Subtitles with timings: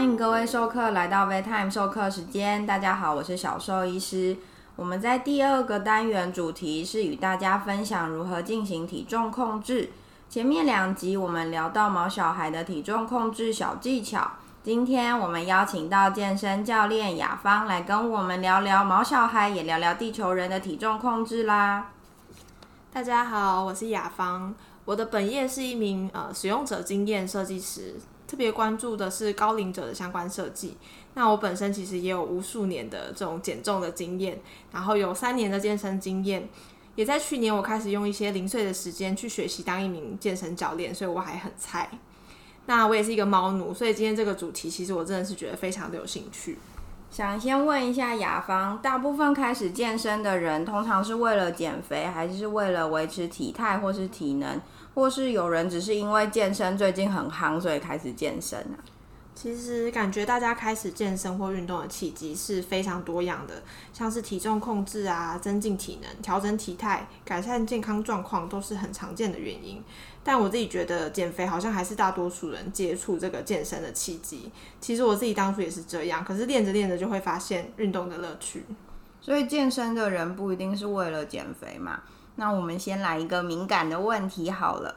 [0.00, 2.64] 欢迎各位授课来到 v Time 授课时间。
[2.64, 4.34] 大家好，我是小兽医师。
[4.74, 9.90] 我们在第二个单元主题是与大家分享如何进行体重控制。
[10.30, 14.26] 前面两集我们聊到毛小孩的体重控制小技巧，
[14.62, 21.90] 今天我们邀请到健身教练雅芳来跟我们聊聊毛小孩，也聊聊地球人的体重控制啦。
[22.90, 24.54] 大家好，我是雅芳，
[24.86, 27.96] 我的本业是一名呃使用者经验设计师。
[28.30, 30.76] 特别关注的是高龄者的相关设计。
[31.14, 34.38] 那我本身其实也有无数年的这种减重的经验，
[34.70, 36.48] 然后有三年的健身经验，
[36.94, 41.90] 也在去年我开始用一些零碎的时间去学习当一名健身教练，所以我还很菜。
[42.66, 46.56] 那我也是一个猫奴，所以今天这个主题其实我真的是觉得非常的有兴趣。
[47.10, 54.60] 想先问一下雅芳，大部分开始健身的人，通常是为了减肥，还是为了维持体态或是体能？
[54.94, 58.78] 或是有人只是因为健身最近很夯，所以开始健身啊？
[59.32, 69.82] 其实感觉大家开始健身或运动的契机是非常多样的，像是体重控制啊、增进体能、调整体态、改善健康状况，都是很常见的原因。
[70.22, 74.50] 但我自己觉得减肥好像还是大多数人接触这个健身的契机。
[74.78, 78.66] 其实我自己当初也是这样，可是练着练着就会发现运动的乐趣。
[79.22, 82.02] 所以健身的人不一定是为了减肥嘛？
[82.40, 84.96] 那我们先来一个敏感的问题好了。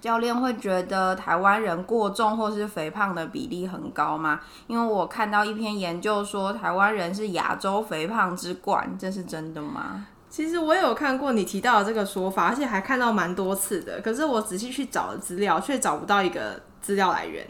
[0.00, 4.40] 教练会觉得台湾人过重或是肥胖的比例很高吗？
[4.66, 10.06] 因为我看到一篇研究说台湾人是亚洲肥胖之冠，这是真的吗？
[10.30, 14.00] 其实我有看过你提到的这个说法，而且还看到蛮多次的。
[14.00, 17.46] 可是我仔细去找了资料，却找不到一个资料来源。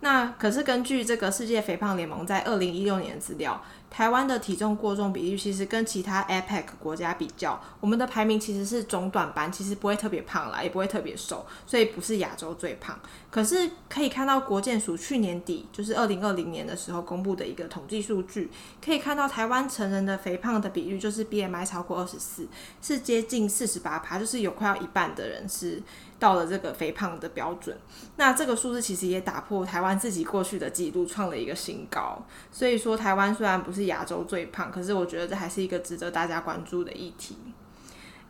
[0.00, 3.62] 那可是根据这个世界肥胖联盟在二零一六年的资料。
[3.94, 12.98] 台湾的体重过重比例其实跟其他 APEC 国家比较，我们的排名其实是中短班，其实不会特别胖啦，也不会特别瘦，所以不是亚洲最胖。
[13.30, 18.50] 可是可以看到国健署去年底，就是二零二零年的时候公布的一个统计数据，
[18.84, 22.48] 可以看到台湾成人的肥胖的比率就是 BMI 超过二十四，
[22.82, 25.80] 是接近四十八趴，就是有快要一半的人是。
[26.18, 27.76] 到了这个肥胖的标准，
[28.16, 32.22] 那这个数字其实也打破台湾自己过去的记录，创了一个新高。
[32.50, 37.36] 所以说，台湾虽然不是亚洲最胖，可是我觉得这还是一个值得大家关注的议题。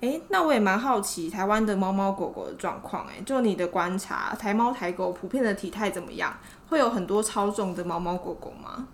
[0.01, 3.07] 诶，那我也蛮好奇台湾的猫猫狗狗的状况。
[3.07, 6.37] 诶，就你的观察，台猫台狗普遍的体态怎么样？
[6.69, 8.89] 会有很多超重的猫猫狗狗吗？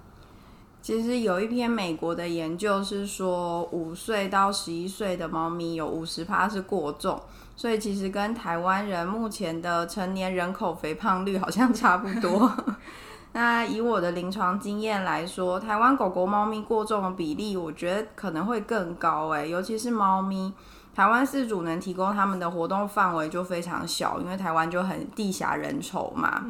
[0.83, 7.21] 其实有一篇美国的研究是说，五岁到十一岁的猫咪有五十趴是过重。
[7.55, 12.51] 所以其实跟台湾人目前的成年人口肥胖率好像差不多。
[13.33, 20.53] 那以我的临床经验来说，台湾狗狗、猫咪过重的比例，我觉得可能会更高诶，尤其是猫咪，
[20.95, 26.43] 台湾饲主能提供他们的活动范围就非常小，因为台湾就很地狭人稠嘛。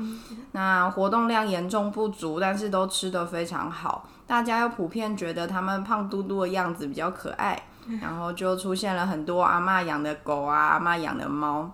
[0.52, 7.60] 那活动量严重不足，但是都吃得非常好，大家又普遍觉得他们胖嘟嘟的样子比较可爱。
[8.00, 11.68] 然后就出现了很多阿妈养的狗啊，阿妈养的猫。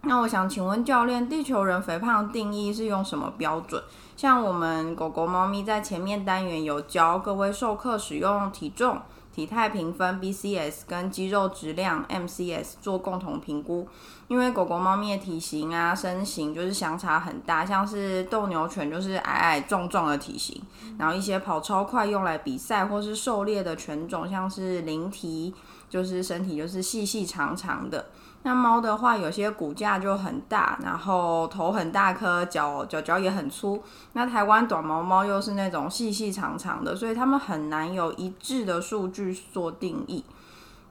[0.00, 3.80] 那我想请问教练，地球人肥胖定义是用什么标准？
[4.16, 9.00] 像我们狗狗、猫咪在前面单元有教各位授课使用体重。
[9.34, 13.88] 体态评分 BCS 跟肌肉质量 MCS 做共同评估，
[14.28, 20.60] 因为狗狗、猫咪的体型啊、身形就是相差很大，像是斗牛犬就是矮矮壮壮的体型，
[20.98, 25.54] 然后一些跑超快用来比赛或是狩猎的犬种，像是灵缇，
[25.88, 28.06] 就是身体就是细细长长的。
[28.44, 33.82] 那猫的话，有些骨架就很大，然后头很大颗，脚脚脚也很粗。
[34.14, 40.24] 那台湾短毛猫又是那种细细长长的，所以它们很难有一致的数据做定义。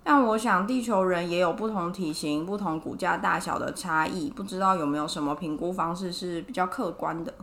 [0.04, 7.34] 但我想，地球人也有不同体型、不同骨架大小的差异，不知道有没有什么评估方式是比较客观的。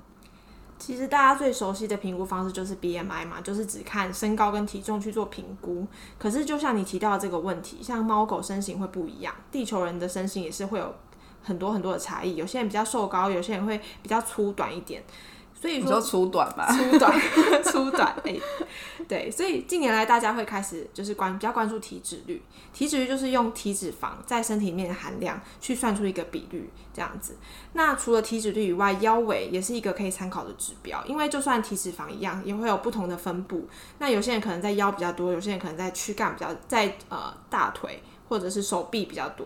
[0.78, 5.86] 其实大家最熟悉的评估方式就是 BMI 嘛，就是只看身高跟体重去做评估。
[6.18, 10.94] 可是就像你提到的这个问题，像猫狗身形会不一样，地球人的身形也是会有
[11.42, 12.36] 很多很多的差异。
[12.36, 15.02] 有些人比较瘦高，有些人会比较粗短一点。
[15.60, 17.20] 所以说粗短吧，粗短，
[17.64, 18.36] 粗短，哎，
[19.08, 22.40] 对，所以近年来大家会开始就是关比较关注体脂率，
[22.72, 27.36] 体脂率就是用体脂肪在身体里面的含量去算出一个比率这样子。
[27.72, 33.68] 那除了体脂率以外，腰围也是一个可以参考的指标，因为就算体脂肪一样，也会有不同的分布。
[33.98, 39.44] 那有些人可能在腰比较多，有些人可能在躯干比较，在呃大腿或者是手臂比较多。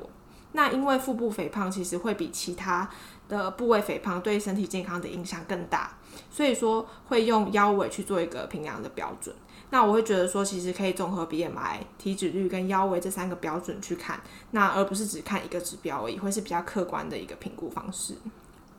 [0.52, 2.86] 那因为腹部肥胖其实会比其他
[3.26, 5.96] 的部位肥胖对身体健康的影响更大。
[6.30, 9.34] 所以说会用腰围去做一个评量的标准。
[9.70, 14.20] 那我会觉得说，其实可以综合 BMI、体脂率跟腰围这三个标准去看，
[14.50, 18.14] 那而不是只看一个指标而已，会是比较客观的一个评估方式。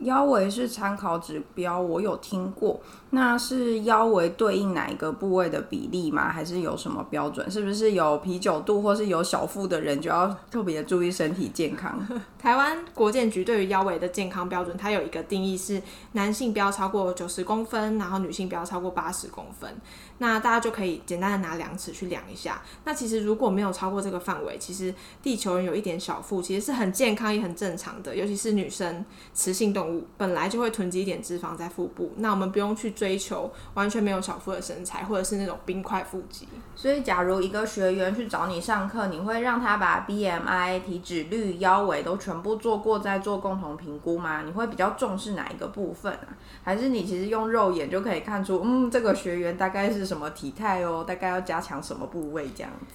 [0.00, 2.80] 腰围是参考指标，我有听过。
[3.10, 6.32] 那是腰围对应哪一个部位的比例吗？
[6.32, 7.48] 还是有什么标准？
[7.48, 12.04] 是不是有啤酒肚或是有小腹的人就要特别注意身体健康？
[12.36, 15.80] 台湾国健局对于腰围的健康标准，它有一个定义是
[16.12, 19.70] 男性不要超过九十公分，然后女性不要超过八十公分。
[20.18, 22.62] 那大家就可以简单的拿量尺去量一下。
[22.84, 24.92] 那其实如果没有超过这个范围，其实
[25.22, 28.14] 地球人有一点小腹，其实是很健康也很正常的。
[28.14, 36.48] 尤其是女生，雌性动物本来就会囤积一点脂肪在腹部，那我们不用去追求完全没有小腹的身材，或者是那种冰块腹肌。
[36.74, 44.42] 所以，假如一个学员去找你上课，你会让他把 BMI、体脂率、腰围都全部做过，再做共同评估吗？
[44.42, 46.28] 你会比较重视哪一个部分啊？
[46.62, 51.04] 还是你其实用肉眼就可以看出，嗯，这个学员大概是什么体态哦？
[51.06, 52.94] 大概要加强什么部位这样子？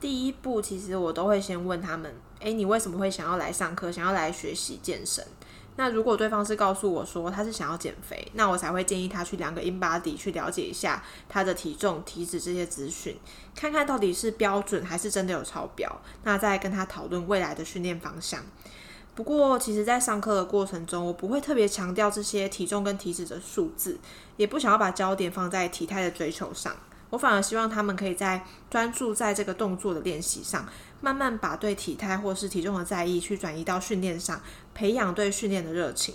[0.00, 5.24] 第一步，其实我都会先问他们，诶，你为什么会想要来上课，想要来学习健身？
[5.78, 13.16] 那如果对方是告诉我说他是想要减肥，那我才会建议他去量个 in body 去了解一下他的体重、体脂这些资讯，
[13.54, 18.42] 看看到底是标准还是真的有超标，那再跟他讨论未来的训练方向。
[19.14, 23.98] 不过，其实，在上课的过程中，我不会特别强调这些体重跟体脂的数字，
[24.36, 26.76] 也不想要把焦点放在体态的追求上。
[27.10, 30.66] 我反而希望他们可以在专注在这个动作的练习上，
[31.00, 34.40] 慢慢把对体态或是体重的在意去转移到训练上，
[34.74, 36.14] 培养对训练的热情。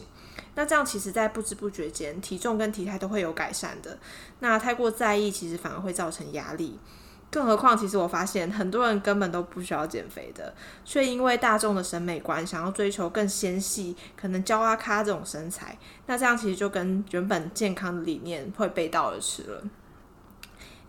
[0.56, 3.98] 那这样其实，在不知不觉间，体重跟体态都会有改善的。
[4.40, 6.78] 那太过在意，其实反而会造成压力。
[7.32, 10.54] 更何况，其实我发现很多人根本都不需要减肥的，
[10.86, 15.76] 却因为大众的审美观，想要追求更纤细、可能娇阿咖这种身材。
[16.06, 19.64] 那这样其实就跟原本健康的理念会背道而驰了。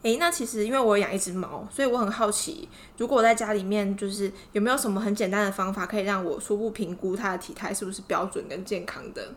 [0.05, 2.69] 诶，那其实因为我养一只猫，所以我很好奇，
[2.99, 9.33] 如果我在家里面，就是有没有什么很简单的方法，可以让我初步评估它的体态是不是标准跟健康的。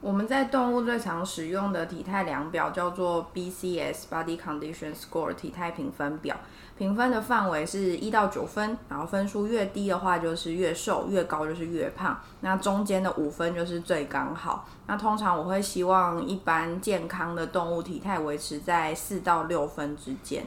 [0.00, 6.38] 我们在动物最常使用的体态量表叫做 BCS Body Condition Score 体态评分表。
[6.78, 12.20] 评分的范围是一到九分，然后分数越低的话就是越瘦，越高就是越胖。
[12.40, 14.64] 那中间的五分就是最刚好。
[14.86, 20.46] 那通常我会希望一般健康的动物体态维持在四到六分之间。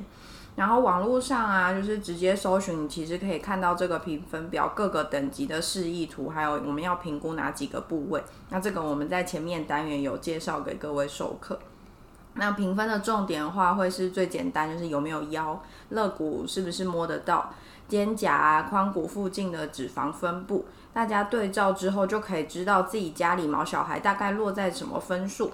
[0.56, 8.24] 然后网络上啊，就是直接搜寻，其实可以看到这个评分表各个等级的示意图，还有我们要评估哪几个部位。
[8.50, 11.60] 那这个我们在前面单元有介绍给各位授课。
[12.36, 17.54] 那评分的重点的话，会是最简单，就是有没有腰、肋骨是不是摸得到，
[17.88, 25.52] 肩胛啊、髋骨附近的脂肪分布，大家对照之后就可以知道自己家里毛小孩大概落在什么分数。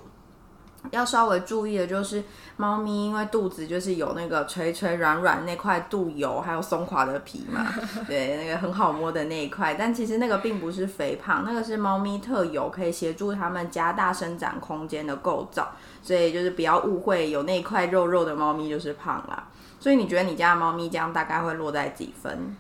[0.92, 2.24] 要稍微注意的就是，
[2.56, 7.74] 猫咪因为肚子就是有那个垂垂软软那块肚油，还有松垮的皮嘛，
[8.07, 9.74] 对，那个很好摸的那一块。
[9.74, 15.72] 但其实那个并不是肥胖，那个是猫咪特有可以协助它们加大生长空间的构造。
[16.01, 19.48] 所以就是不要误会，有那块肉肉的猫咪就是胖啦。
[19.80, 22.56] 所以你觉得你家的猫咪这样大概会落在几分？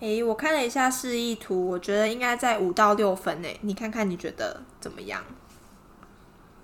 [0.00, 3.58] 诶，我看了一下示意图，我觉得应该在五到六分诶。
[3.62, 5.22] 你看看你觉得怎么样？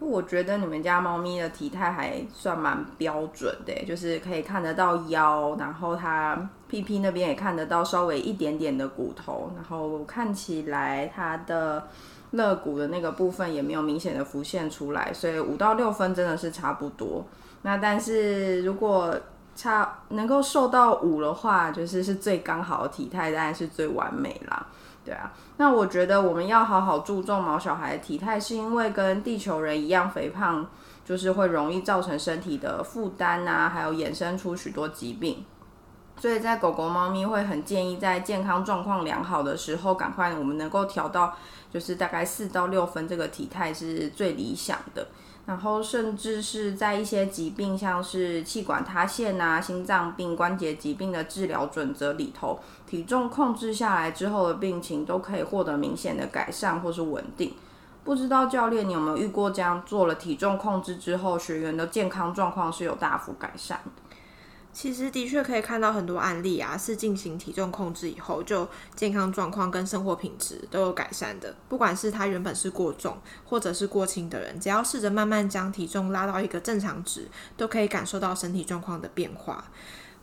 [0.00, 11.88] 我觉得你们家猫咪的体态还算蛮标准的，就是可以看得到腰，然后它屁屁那边也看得到稍微一点点的骨头，然后看起来它的
[12.30, 17.24] 肋骨的那个部分也没有明显的浮现出来，所以五到六分真的是差不多。
[17.62, 19.12] 那但是如果
[19.56, 24.68] 差能够瘦到五的话，就是是最刚好的体态，当然是最完美啦。
[25.08, 30.66] 对啊，那我觉得我们要好好注重毛小孩的体态，是因为跟地球人一样肥胖，
[31.02, 35.46] 就是会容易造成身体的负担啊，还有衍生出许多疾病。
[36.18, 41.34] 所以在狗狗、猫咪会很建议在健康状况良好的时候，赶快我们能够调到
[41.72, 45.06] 就是大概四到六分这个体态是最理想的。
[45.48, 57.54] 然后，甚至是在一些疾病，像是气管塌陷啊、心脏病、关节疾病的治疗准则里头，体重控制下来之后的病情都可以获得明显的改善或是稳定。
[58.04, 64.07] 不知道教练你有没有遇过这样做了体重控制之后，学员的健康状况是有大幅改善的？
[64.80, 71.52] 其实的确可以看到很多案例啊，是进行体重控制以后，就健康状况跟生活品质都有改善的。
[71.68, 79.64] 不管是他原本是过重或者是过轻的人，只要试着慢慢将体重拉到一个正常值，都可以感受到身体状况的变化。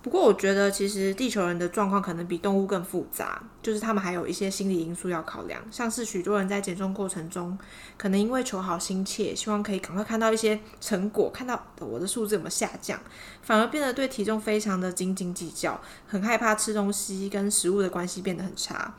[0.05, 7.57] 不过，我觉得其实地球人的状况可能比动物更复杂，就是他们还有一些心理因素要考量，像是许多人在减重过程中，
[7.97, 12.99] 可能因为求好心切，希望可以赶快看到一些成果，看到我的数字有没有下降，
[13.41, 18.93] 反而变得对体重非常的斤斤计较，很害怕吃东西跟食物的关系变得很差。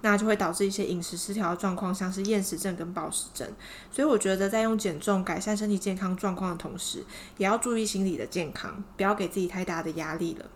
[0.00, 3.48] 那就会导致一些饮食失调的状况，像是厌食症跟暴食症。
[3.90, 7.04] 所以我觉得在用减重改善身体健康状况的同时，
[7.36, 10.46] 也要注意心理的健康，不要给自己太大的压力了。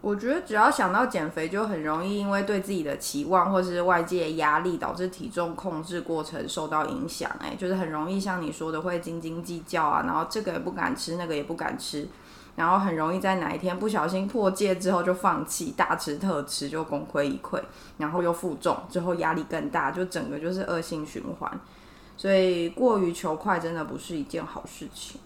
[0.00, 7.28] 我觉得只要想到减肥，就很容易因为对自己的期望或是外界压力，导致体重控制过程受到影响。
[7.40, 12.06] 哎，就是很容易像你说的会斤斤计较啊，然后这个也不敢吃，那个也不敢吃，
[12.58, 17.62] 然后很容易在哪一天不小心破戒之后就放弃，大吃特吃就功亏一篑，
[17.98, 21.60] 然后又负重，之后压力更大，就整个就是恶性循环。
[22.16, 25.20] 所以过于求快真的不是一件好事情。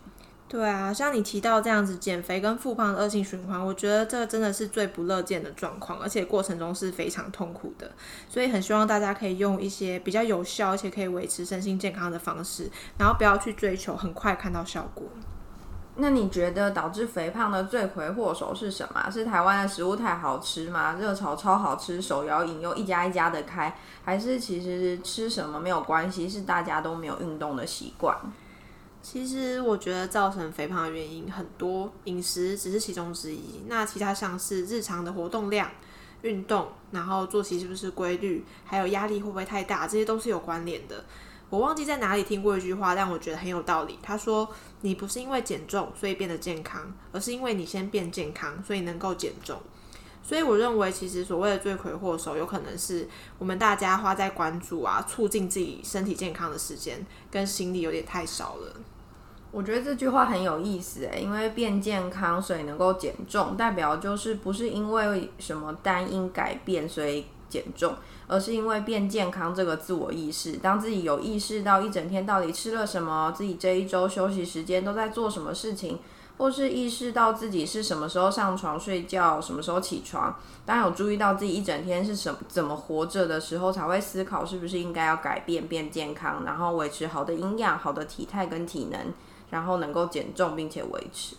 [0.47, 7.91] 对啊，像你提到这样子减肥跟复胖的恶性循环，我觉得这真的是最不乐见的状况，而且过程中是非常痛苦的。
[8.29, 15.07] 所以很希望大家可以用一些比较有效而且可以维持身心健康的方式，然后不要去追求很快看到效果。
[15.97, 19.11] 那你觉得导致肥胖的罪魁祸首是什么？
[19.11, 20.97] 是台湾的食物太好吃吗？
[20.99, 28.17] 热炒超好吃，手摇饮又一家一家的开，还是其实吃什么没有关系，是大家都没有运动的习惯？
[29.03, 33.65] 其实我觉得造成肥胖的原因很多，饮食只是其中之一。
[33.67, 35.69] 那其他像是日常的活动量、
[36.23, 41.05] 运动，然后作息是不是规律，还有压力会不会太大，这些都是有关联的。
[41.53, 43.99] 我忘记在哪里听过一句话，但我觉得很有道理。
[44.03, 44.49] 他说
[44.81, 49.61] ：“你不是因为减重所以变得健康，而是因为你先变健康，所以能够减重。”
[50.25, 53.07] 所以我认为，其实所谓的罪魁祸首，有可能是
[53.39, 58.75] 我们大家花在关注啊、促进自己身体健康的时间跟心力有点太少了。
[59.51, 67.95] 我觉得这句话很有意思诶，因为变健康所以能够减重，代表就是不是因为什么单因改变所以减重，
[68.27, 70.55] 而是因为变健康这个自我意识。
[70.55, 75.99] 当自己有意识到一整天到底吃了什么，自己这一周休息时间都在做什么事情，
[76.39, 88.99] 或是意识到自己是什么时候上床睡觉，什么时候起床，当有注意到自己一整天是什怎么活着的时候，才会思考是不是应该要改变变健康，然后维持好的营养、好的体态跟体能。
[89.53, 91.37] 然后能够减重并且维持，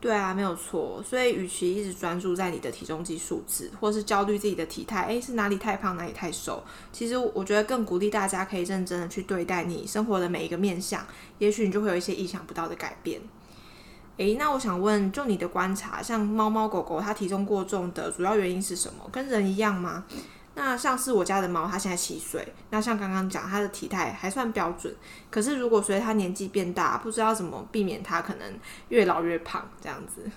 [0.00, 1.02] 对啊，没有错。
[1.02, 11.06] 所以，与其一直专注在你的体重计数字，或是焦虑自己的体态，诶，是哪里太胖，哪里太瘦，其实我觉得更鼓励大家可以认真的去对待你生活的每一个面相，
[11.38, 13.20] 也许你就会有一些意想不到的改变。
[14.16, 19.08] 诶，那我想问，就你的观察，像猫猫狗狗它体重过重的主要原因是什么？
[19.12, 20.04] 跟人一样吗？
[20.54, 22.52] 那像是我家的猫，它现在七岁。
[22.70, 24.94] 那像刚刚讲，它的体态还算标准。
[25.30, 30.30] 可是如果随着它年纪变大，不知道怎么避免它可能越老越胖这样子。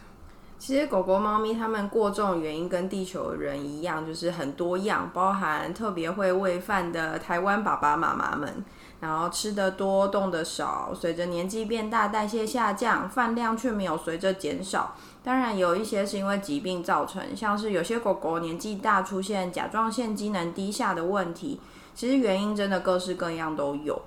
[0.66, 8.64] 其实狗狗、猫咪它们过重原因跟地球人一样，就是很多样，包含特别会喂饭的台湾爸爸妈妈们，
[9.02, 14.96] 然后吃得多、动得少，随着年纪变大，代谢下降，饭量却没有随着减少。
[15.22, 21.60] 当然有一些是因为疾病造成，像是有些狗狗年纪大出现甲状腺机能低下的问题，
[21.94, 24.02] 其实原因真的各式各样都有。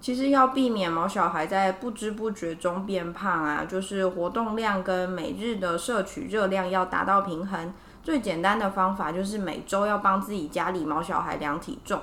[0.00, 7.72] 其实要避免毛小孩在不知不觉中变胖啊，就是活动量跟每日的摄取热量要达到平衡。
[8.02, 12.00] 最简单的方法就是每周要帮自己家里毛小孩量体重，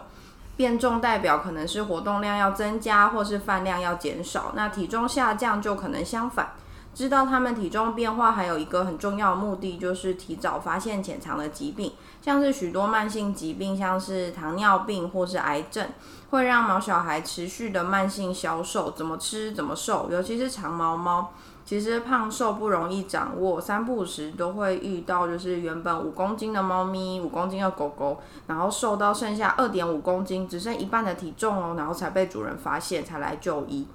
[0.55, 6.51] 变重代表可能是活动量要增加，或是饭量要减少，那体重下降就可能相反。
[6.97, 15.87] 知道他们体重变化，还有一个很重要的目的，就是提早发现潜藏的疾病，像是许多慢性疾病，像是糖尿病或是癌症，
[16.31, 18.89] 会让毛小孩持续的慢性消瘦。
[18.89, 33.85] 怎么吃怎么瘦，尤其是长毛猫，其实胖瘦不容易掌握，三不五时都会遇到，就是原本五公斤的猫咪、五公斤的狗狗，然后瘦到剩下二点五公斤，只剩一半的体重哦，然后才被主人发现，才来就医。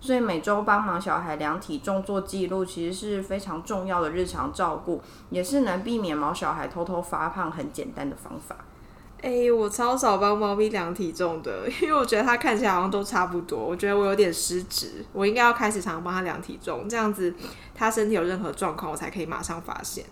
[0.00, 8.56] 所以每周帮忙小孩量体重做记录，其实是非常重要的日常照顾，也是能避免毛小孩偷偷发胖很简单的方法。
[9.20, 13.58] 哎，我超少帮猫咪量体重的， 因为我觉得它看起来好像都差不多。
[13.58, 17.34] 我觉得我有点失职，我应该要开始常常帮它量体重，这样子
[17.74, 20.04] 它身体有任何状况，我才可以马上发现。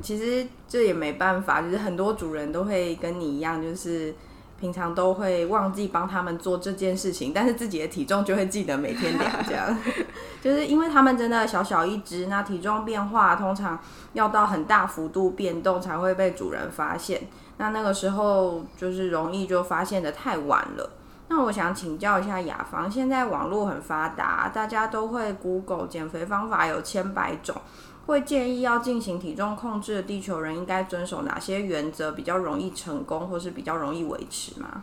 [0.00, 4.14] 其实这也没办法，就是很多主人都会跟你一样，就是。
[4.58, 9.76] 平常都会忘记帮他们做这件事情，但是自己的体重就会记得每天量，这样
[10.42, 13.78] 就是因为他们真的小小一只，那体重变化通常
[14.14, 20.90] 要到很大幅度变动才会被主人发现，那那个时候就是容易就发现的太晚了。
[21.30, 27.54] 那我想请教一下雅芳，现在网络很发达，大家都会 Google 减肥方法有千百种。
[28.08, 34.82] 会建议要进行体重控制的地球人应该遵守哪些原则比较容易成功，或是比较容易维持吗？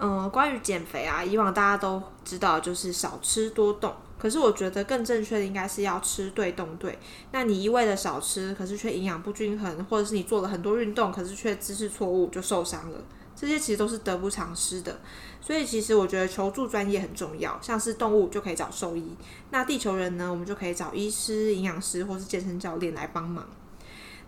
[0.00, 6.98] 嗯，关于减肥啊，以往大家都知道就是少吃多动，可是我觉得更正确的应该是要吃对动对。
[7.30, 12.98] 那你一味的少吃，可是却营养不均衡，或者是你做了很多运动，可是却姿势错误就受伤了。
[13.42, 15.00] 这些其实都是得不偿失的。
[15.40, 19.16] 所以其实我觉得求助专业很重要，像是动物就可以找兽医，
[19.50, 23.44] 那地球人呢，我们就可以找医师、营养师或是健身教练来帮忙。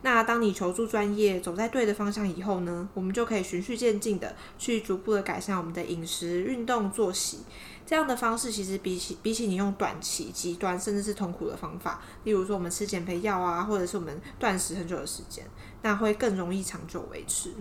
[0.02, 7.38] 那当你求助专业走在对的方向以后呢，我们就可以循序渐进的去逐步的改善我们的饮食、运动、作息。
[7.86, 15.46] 这样的方式其实比起比起你用短期、极端甚至是痛苦的方法，例如说我们吃减肥药啊，或者是我们断食很久的时间，
[15.82, 17.54] 那会更容易长久维持。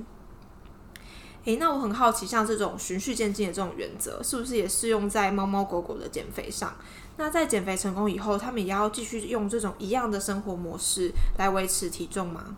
[1.46, 6.74] 诶，那我很好奇，像这种循序渐进的这种原则，是不是也适用在猫猫狗狗的减肥上？
[7.18, 12.56] 那在减肥成功以后，他们也要继续用这种一样的生活模式来维持体重吗？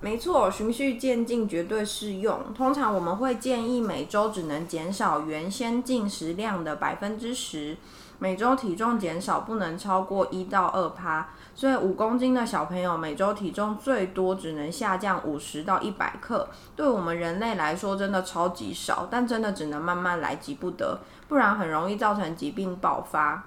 [0.00, 2.54] 没错，循序渐进绝对适用。
[2.54, 7.76] 通常我们会建议每周只能减少原先进食量的百分之十，
[8.20, 11.28] 每周体重减少不能超过一到二趴。
[11.54, 23.44] 所以五公斤的小朋友每周体重最多只能下降五十到一百克，对我们人类来说真的超级少，但真的只能慢慢来，急不得，不然很容易造成疾病爆发。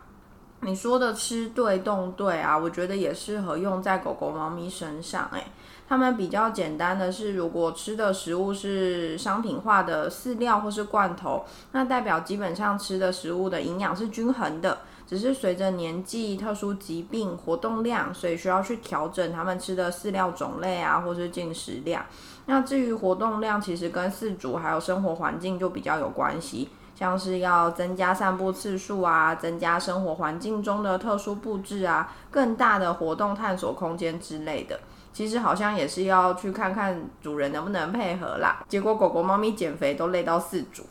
[0.65, 5.29] 你说的吃对动对啊，我觉得也适合用在狗狗、猫咪身上。
[5.34, 5.43] 诶，
[5.88, 22.05] 它们比较简单的是，如果吃的食物是商品化的饲料或是罐头，那代表基本上吃的食物的营养是均衡的，只是随着年纪、特殊疾病、活动量，所以需要去调整它们吃的饲料种类啊，或是进食量。
[22.46, 26.70] 那至于活动量，其实跟饲主还有生活环境就比较有关系。
[26.96, 34.80] 像是要增加散步次数啊，增加生活环境中的特殊布置啊，更大的活动探索空间之类的，
[35.12, 38.64] 其实好像也是要去看看主人能不能配合啦。
[38.70, 40.86] 结果狗狗、猫咪减肥都累到四主。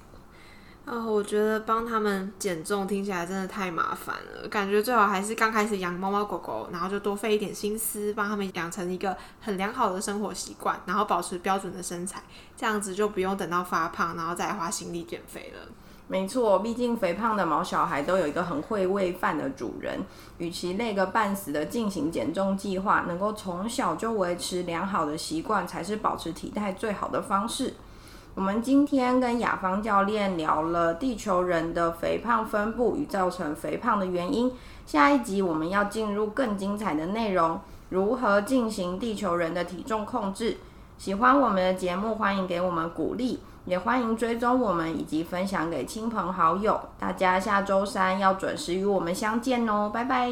[0.84, 12.20] 啊，我觉得帮他们减重听起来真的太麻烦了，感觉最好还是刚开始养猫猫狗狗，然后就多费一点心思，帮他们养成一个很良好的生活习惯，然后保持标准的身材，
[12.56, 15.68] 这样子就不用等到发胖，然后再花心力减肥了。
[16.08, 20.00] 没错，毕竟肥胖的毛小孩都有一个很会喂饭的主人，
[20.36, 27.74] 与其累个半死的进行减重计划，能够从小就维持良好的习惯，才是保持体态最好的方式。
[28.34, 34.52] 我们今天跟雅芳教练聊了地球人的肥胖分布与造成肥胖的原因，
[34.84, 40.58] 下一集我们要进入更精彩的内容，如何进行地球人的体重控制。
[40.98, 43.40] 喜欢我们的节目，欢迎给我们鼓励。
[43.64, 50.30] 也欢迎追踪我们以及分享给亲朋好友，大家下周三要准时与我们相见哦，拜拜。